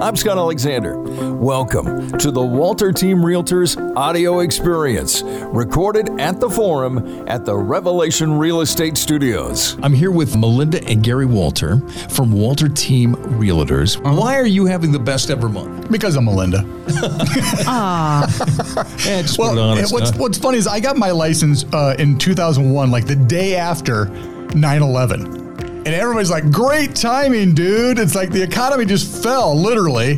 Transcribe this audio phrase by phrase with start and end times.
[0.00, 0.98] I'm Scott Alexander.
[1.34, 8.38] Welcome to the Wolter Team Realtors audio experience, recorded at the forum at the Revelation
[8.38, 9.76] Real Estate Studios.
[9.82, 11.80] I'm here with Melynda and Gary Wolter
[12.12, 14.00] from Wolter Team Realtors.
[14.16, 15.90] Why are you having the best ever month?
[15.90, 16.64] Because I'm Melynda.
[19.04, 20.16] Yeah, just Well, honest, what's, huh?
[20.18, 24.06] what's funny is I got my license uh, in 2001, like the day after
[24.54, 25.47] 9 11.
[25.88, 27.98] And everybody's like, great timing, dude.
[27.98, 30.16] It's like the economy just fell, literally.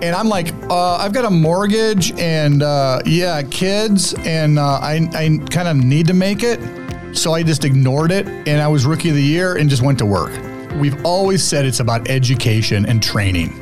[0.00, 5.08] And I'm like, uh, I've got a mortgage and, uh, yeah, kids, and uh, I,
[5.14, 6.60] I kind of need to make it.
[7.16, 8.28] So I just ignored it.
[8.28, 10.30] And I was rookie of the year and just went to work.
[10.76, 13.58] We've always said it's about education and training.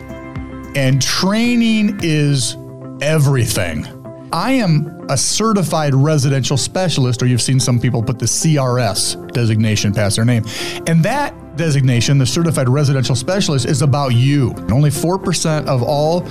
[0.77, 2.59] and training is
[3.01, 3.96] everything.
[4.33, 9.93] I am a certified residential specialist, or you've seen some people put the CRS designation
[9.95, 10.45] past their name.
[10.87, 14.53] And that designation, the certified residential specialist, is about you.
[14.71, 16.23] Only 4% of all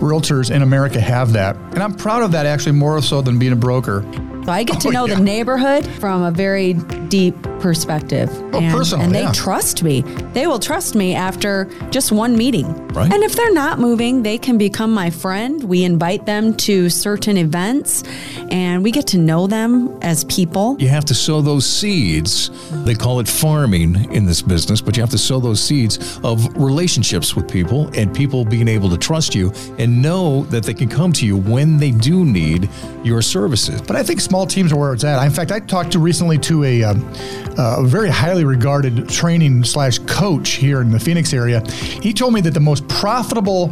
[0.00, 1.56] realtors in America have that.
[1.56, 4.04] And I'm proud of that actually more so than being a broker.
[4.44, 5.16] So I get to Oh, know yeah.
[5.16, 6.74] the neighborhood from a very
[7.08, 8.30] deep perspective.
[8.52, 9.32] Oh, and, personal, and they yeah.
[9.32, 10.02] trust me.
[10.32, 12.66] They will trust me after just one meeting.
[12.88, 13.12] Right.
[13.12, 15.62] And if they're not moving, they can become my friend.
[15.64, 18.02] We invite them to certain events
[18.50, 20.76] and we get to know them as people.
[20.78, 22.50] you have to sow those seeds.
[22.84, 26.46] They call it farming in this business, but you have to sow those seeds of
[26.56, 30.88] relationships with people and people being able to trust you and know that they can
[30.88, 32.68] come to you when they do need
[33.04, 33.80] your services.
[33.82, 35.22] But I think small teams are where it's at.
[35.24, 37.08] In fact, I talked to recently to a, um,
[37.56, 41.60] uh, Uh, a very highly regarded training slash coach here in the Phoenix area.
[41.72, 43.68] He told me that the most profitable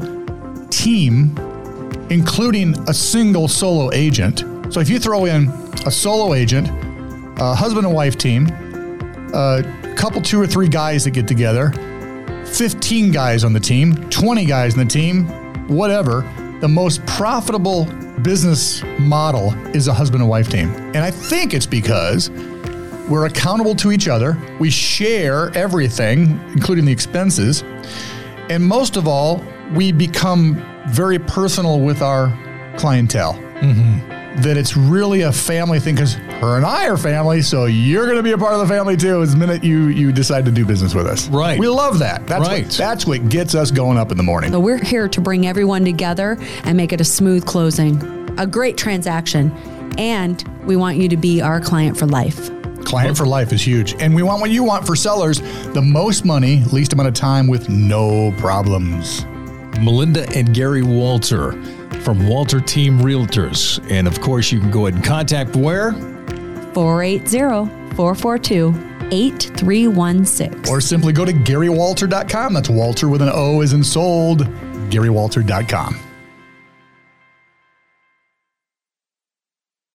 [0.70, 1.36] team,
[2.10, 4.40] including a single solo agent.
[4.70, 5.48] So if you throw in
[5.86, 6.68] a solo agent,
[7.38, 8.48] a husband and wife team,
[9.32, 9.62] a
[9.96, 11.70] couple, two or three guys that get together,
[12.46, 15.26] 15 guys on the team, 20 guys on the team,
[15.68, 16.22] whatever,
[16.60, 17.84] the most profitable
[18.22, 20.70] business model is a husband and wife team.
[20.70, 22.30] And I think it's because
[23.08, 27.62] we're accountable to each other, we share everything, including the expenses,
[28.48, 29.44] and most of all,
[29.74, 32.28] we become very personal with our
[32.78, 33.34] clientele.
[33.34, 34.42] Mm-hmm.
[34.42, 38.18] That it's really a family thing because her and I are family, so you're going
[38.18, 39.22] to be a part of the family too.
[39.22, 41.58] As the minute you you decide to do business with us, Right.
[41.58, 42.26] We love that.
[42.26, 42.66] That's Right.
[42.66, 44.52] What, that's what gets us going up in the morning.
[44.52, 47.96] So we're here to bring everyone together and make it a smooth closing,
[48.38, 49.52] a great transaction.
[49.96, 52.50] And we want you to be our client for life.
[52.86, 55.40] Client for life is huge, and we want what you want for sellers:
[55.72, 59.24] the most money, least amount of time, with no problems.
[59.82, 61.52] Melynda and Gary Wolter
[62.02, 63.84] from Wolter Team Realtors.
[63.90, 65.92] And of course, you can go ahead and contact where?
[66.72, 68.68] 480 442
[69.10, 70.68] 8316.
[70.68, 72.54] Or simply go to GaryWolter.com.
[72.54, 74.46] That's Wolter with an O as in sold.
[74.90, 76.05] GaryWolter.com.